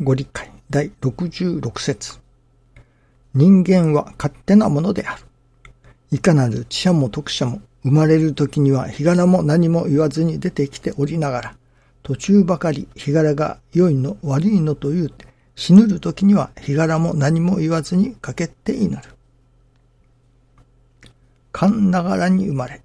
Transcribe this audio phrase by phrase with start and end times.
[0.00, 2.20] ご理解第66節
[3.34, 5.22] 人間は勝手なものである。
[6.12, 11.56] いかなる知者も徳者も生まれる時には日柄も何も言わずに出てきておりながら、
[12.04, 19.02] 途中ばかり日柄が良いの悪いのと言うて、死ぬる時には日柄も何も言わずにかけて祈る。
[21.50, 22.82] 勘ながらに生まれ、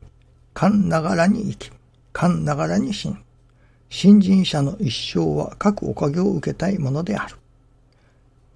[0.55, 1.71] 勘ながらに生き、
[2.11, 3.17] 勘ながらに死ぬ。
[3.95, 7.35] 新人者の一生は各おかげを受けたいものである。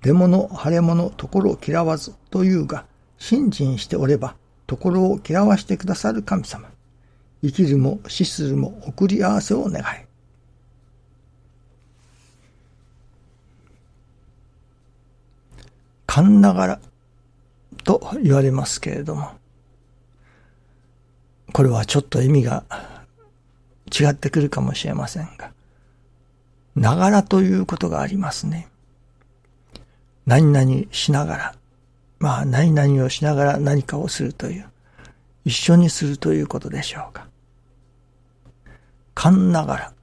[0.01, 2.87] 出物、腫れ物、ところを嫌わずというが、
[3.19, 6.67] 信心しておれば、ところを嫌わしてくださる神様。
[7.43, 9.85] 生きるも死するも送り合わせを願い。
[16.07, 16.79] 勘ながら
[17.83, 19.33] と言われますけれども、
[21.53, 22.63] これはちょっと意味が
[23.87, 25.51] 違ってくるかもしれませんが、
[26.75, 28.67] ながらということがありますね。
[30.25, 31.55] 何々しながら、
[32.19, 34.65] まあ何々をしながら何かをするという、
[35.45, 37.27] 一緒にするということでしょうか。
[39.15, 39.93] 勘ながら、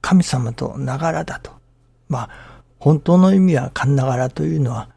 [0.00, 1.50] 神様とながらだと。
[2.08, 4.88] まあ、本当の意味は勘ながらというのは、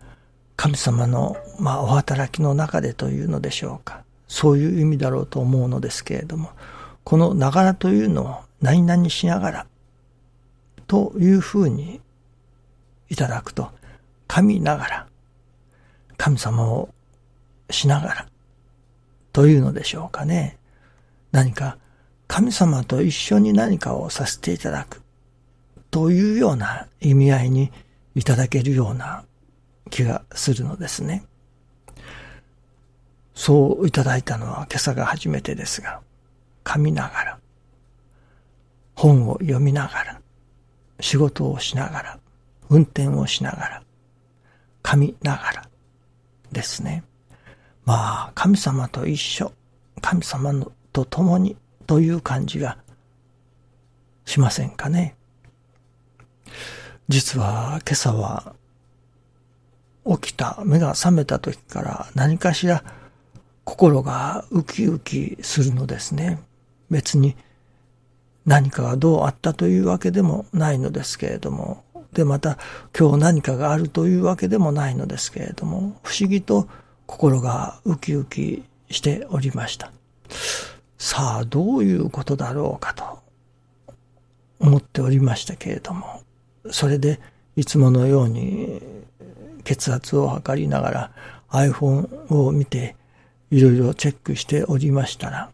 [0.56, 4.04] 神様の、まあ、お働きの中でというのでしょうか。
[4.28, 6.52] そういう意味だろうと思うのですけれども、
[7.10, 9.68] このながらというのを何々しながら
[10.86, 12.02] というふうに
[13.10, 13.72] いただくと、
[14.28, 15.08] 神ながら、
[16.18, 16.90] 神様を
[17.72, 18.28] しながら、
[19.34, 20.60] というのでしょうかね。
[21.32, 21.80] 何か
[22.28, 25.02] 神様と一緒に何かをさせていただく、
[25.90, 27.72] というような意味合いに
[28.14, 29.24] いただけるような
[29.90, 31.24] 気がするのですね。
[33.34, 36.02] そういただいたのは今朝が初めてですが、
[36.70, 37.40] 噛みながら、
[38.94, 40.22] 本を読みながら、
[41.00, 42.20] 仕事をしながら、
[42.70, 43.84] 運転をしながら、
[44.84, 45.70] 噛みながら
[46.52, 47.04] ですね。
[47.86, 49.52] まあ、神様と一緒、
[50.00, 51.58] 神様のと共に
[51.88, 52.78] という感じが
[54.26, 55.16] しませんかね。
[57.08, 58.54] 実は今朝は
[60.06, 62.84] 起きた、目が覚めた時から何かしら
[63.64, 66.48] 心がウキウキするのですね。
[66.90, 67.36] 別に
[68.46, 71.84] 何かがどうあったというわけでもないのですけれども、
[72.14, 72.58] で、また
[72.98, 76.68] 今日何かがあるというわけでもないのですけれども、不思議と
[77.06, 79.92] 心がウキウキしておりました。
[80.98, 83.20] さあ、どういうことだろうかと
[84.60, 86.24] 思っておりましたけれども、
[86.72, 87.20] それで
[87.56, 88.82] いつものように
[89.64, 91.12] 血圧を測りながら
[91.50, 92.96] iPhone を見て
[93.52, 95.52] いろいろチェックしておりましたら、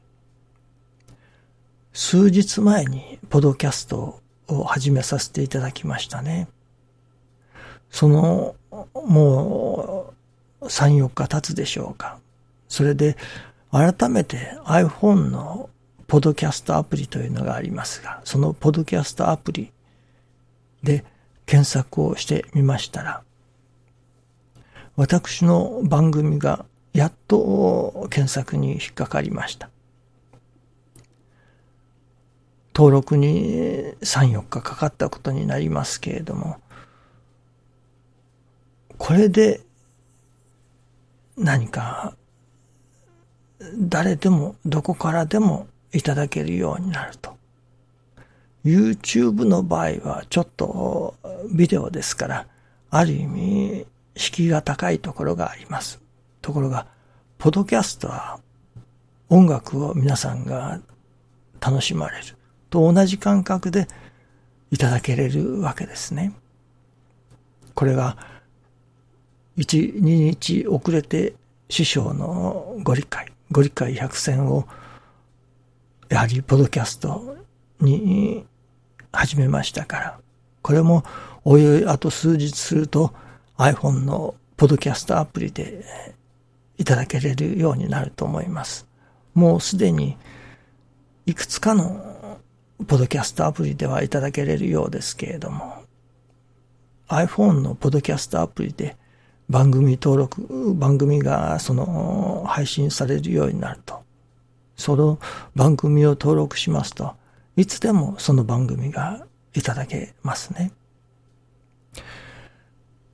[1.96, 4.20] 数日前にポドキャスト
[4.50, 6.50] を始めさせていただきましたね。
[7.90, 8.56] その、
[8.94, 10.14] も
[10.60, 12.20] う、3、4日経つでしょうか。
[12.68, 13.16] それで、
[13.72, 15.70] 改めて iPhone の
[16.06, 19.72] ポドキャストアプリというのがありますが、そのポドキャストアプリ
[20.84, 21.06] で
[21.46, 23.24] 検索をしてみましたら、
[24.98, 29.70] 私の番組がやっと検索に引っかかりました。
[32.76, 36.60] 登録に3、4日かかったことになりますけれども、
[38.98, 39.62] これで
[41.38, 42.16] 何か
[43.78, 47.38] 誰でもどこからでもいただけるようになると。
[48.66, 51.16] YouTube の場合はちょっと
[51.54, 52.48] ビデオですから、
[52.90, 53.86] ある意味
[54.18, 56.02] 敷居が高いところがあります。
[56.42, 56.88] ところが、
[57.38, 58.40] ポドキャストは
[59.30, 60.82] 音楽を皆さんが
[61.62, 62.35] 楽しまれる。
[62.76, 63.88] と同じ感覚で
[64.70, 66.34] いただけれるわけですね。
[67.74, 68.18] これが、
[69.56, 71.36] 一、二日遅れて
[71.70, 74.68] 師匠のご理解、ご理解百選を、
[76.10, 77.38] やはりポドキャスト
[77.80, 78.46] に
[79.14, 80.20] 始めましたから、
[80.62, 81.06] これも
[81.46, 83.14] おいおいあと数日すると
[83.58, 85.86] iPhone のポドキャストアプリで
[86.78, 88.86] いただけれるようになると思います。
[89.34, 90.18] もうすでに
[91.26, 92.15] いくつかの
[92.88, 95.84] ポドキャストアプリではいただけれるようですけれども、
[97.08, 98.98] iPhone のポドキャストアプリで
[99.50, 104.04] 番組登録、番組がその配信されるようになると、
[104.76, 105.20] その
[105.56, 107.16] 番組を登録しますと、
[107.56, 110.72] いつでもその番組がいただけますね。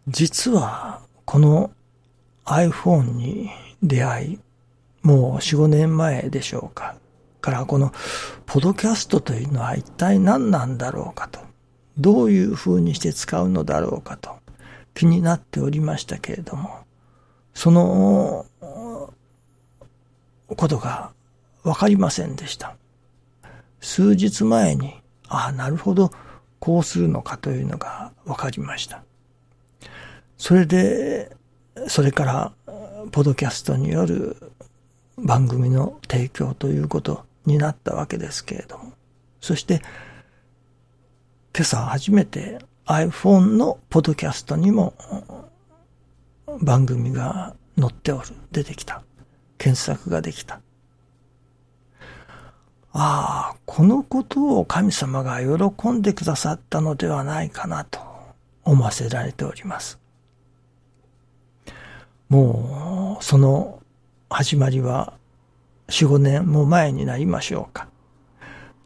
[0.07, 1.72] 実はこの
[2.46, 3.52] iPhone に
[3.84, 4.40] 出会い、
[5.04, 6.96] もう4、5年前でしょうか。
[7.42, 7.92] からこの
[8.46, 11.40] ポドキャストというのは一体何なんだろうかと。
[11.98, 14.32] どういう風にして使うのだろうかと
[14.94, 16.80] 気になっておりましたけれども、
[17.54, 18.46] その
[20.48, 21.12] ことが
[21.64, 22.76] わかりませんでした。
[23.80, 24.94] 数日前に、
[25.28, 26.12] ああ、なるほど、
[26.60, 29.04] こうするのかというのがわかりました。
[30.38, 31.36] それで、
[31.88, 32.54] それから、
[33.12, 34.38] ポドキャストによる
[35.18, 38.94] 番組の提供ということになったわけですけれども、
[39.40, 39.82] そして、
[41.54, 44.94] 今朝初めて iPhone のポッドキャストにも
[46.62, 49.04] 番組が載っておる、出てきた。
[49.58, 50.60] 検索ができた。
[52.94, 58.00] ああ、このことを神様が喜んでくださったのではないかなと
[58.64, 60.00] 思わせられております。
[62.28, 63.82] もう、その
[64.30, 65.14] 始まりは
[65.92, 67.88] 4、5年も前になりましょうか。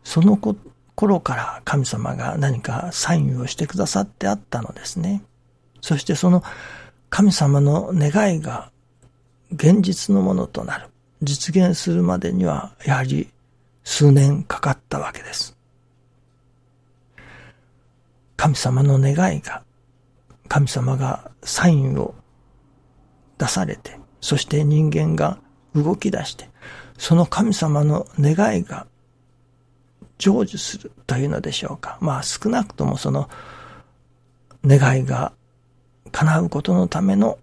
[0.03, 5.23] その頃から神様が何かサインをしてくださってあったのですね。
[5.81, 6.43] そしてその
[7.09, 8.71] 神様の願いが
[9.51, 10.87] 現実のものとなる。
[11.21, 13.29] 実現するまでにはやはり
[13.83, 15.55] 数年かかったわけです。
[18.35, 19.63] 神様の願いが、
[20.47, 22.15] 神様がサインを
[23.37, 25.39] 出されて、そして人間が
[25.73, 26.49] 動き出して、
[26.97, 28.87] その神様の願いが
[30.17, 31.97] 成就するというのでしょうか。
[32.01, 33.29] まあ少なくともその
[34.65, 35.33] 願いが
[36.11, 37.37] 叶うことのための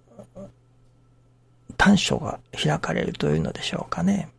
[1.77, 4.31] 短所が開かれるというのでしょうかね。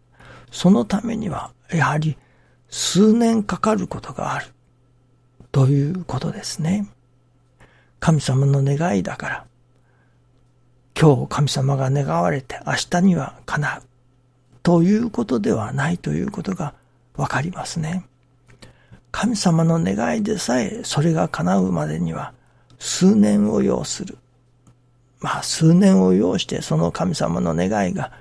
[0.51, 2.17] そのためにはやはり
[2.69, 4.47] 数年かかることがある
[5.51, 6.87] ということですね。
[7.99, 9.45] 神様の願いだから、
[10.99, 13.83] 今日神様が願われて明日には叶う
[14.63, 16.73] ということではないということが
[17.15, 18.05] わかりますね。
[19.11, 22.33] 神様の願いでさえそれが叶うまでには
[22.79, 24.17] 数年を要する。
[25.19, 28.11] まあ数年を要してその神様の願いが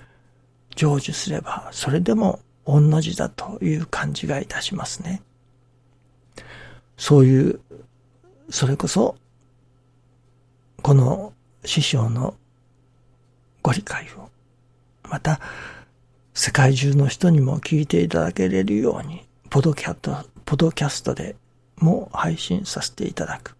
[0.76, 5.22] 成就すればそれでも同じだという感じがいたしますね。
[6.96, 7.60] そういう、
[8.50, 9.16] それこそ、
[10.82, 11.32] この
[11.64, 12.34] 師匠の
[13.62, 14.28] ご理解を、
[15.08, 15.40] また、
[16.34, 21.36] 世界中の人にも聞いていただけれるように、ポドキャスト、ポドキャストで
[21.76, 23.54] も配信させていただく。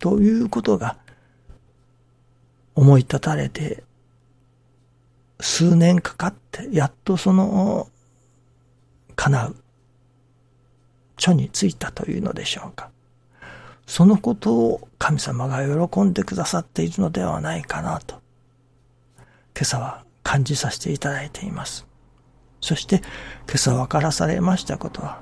[0.00, 0.96] ということが、
[2.74, 3.84] 思い立たれて、
[5.40, 7.88] 数年かかって、やっとその
[9.14, 9.56] 叶う、
[11.18, 12.90] 書についたというのでしょうか。
[13.86, 18.16] そのことを神様が喜んでくださっているのではないかなと、
[19.54, 21.86] 今朝は感じさせていただいています。
[22.60, 22.96] そして
[23.46, 25.20] 今朝分からされましたことは、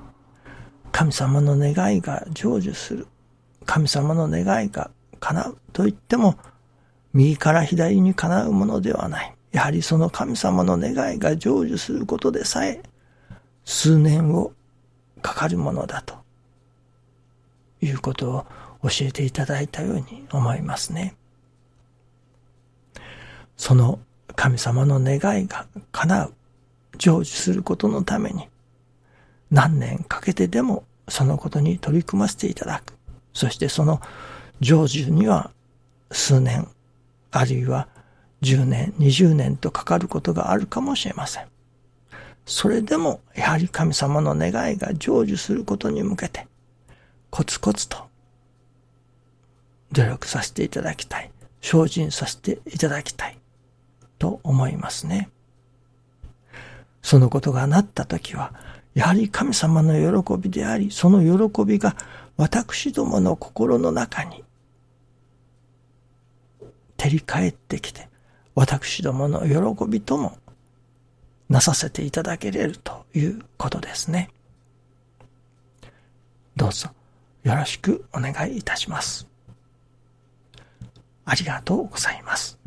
[0.93, 3.07] 神様の願いが成就する。
[3.67, 4.91] 神様の願いが
[5.21, 6.39] 叶うと言っても、
[7.13, 9.35] 右から左に叶うものではない。
[9.53, 12.83] やはりその神様の願いが成就することでさえ、
[13.67, 14.55] 数年を
[15.21, 16.15] かかるものだと
[17.83, 18.47] いうことを
[18.85, 21.15] 教えていただいたように思いますね。
[23.59, 23.99] その
[24.37, 26.35] 神様の願いが叶う、
[26.99, 28.49] 成就することのために
[29.51, 32.95] 何年かけてでもそのことに取り組ませていただく。
[33.33, 34.01] そしてその
[34.61, 35.51] 成就には
[36.11, 36.69] 数年、
[37.31, 37.89] あるいは
[38.43, 41.47] 10年、20年とかかることがあるかもしれません。
[42.47, 46.47] それでも、やはり神様の願いが成就することに向けて、
[47.31, 47.99] コツコツと、
[49.93, 51.31] 努力させていただきたい。
[51.63, 53.39] 精進させていただきたい。
[54.19, 55.31] と思いますね。
[57.03, 58.55] そのことがなったときは、
[58.95, 61.97] やはり神様の喜びであり、その喜びが
[62.37, 64.43] 私どもの心の中に
[66.97, 68.09] 照り返ってきて、
[68.55, 70.39] 私どもの喜びとも
[71.49, 74.31] なさせていただけれるということですね。
[76.57, 76.89] どうぞ
[77.43, 79.27] よろしくお願いいたします。
[81.27, 82.64] ありがとうございます。